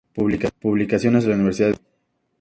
[0.61, 1.89] Publicaciones de la Universidad de Sevilla.